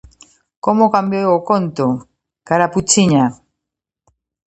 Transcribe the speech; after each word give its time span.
Como 0.65 0.85
cambiou 0.95 1.31
o 1.37 1.45
conto, 1.49 1.85
Carapuchiña. 2.47 3.25